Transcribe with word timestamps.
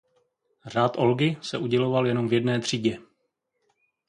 Řád 0.65 0.97
Olgy 0.97 1.37
se 1.41 1.57
uděloval 1.57 2.07
jenom 2.07 2.27
v 2.29 2.33
jedné 2.33 2.59
třídě. 2.59 2.97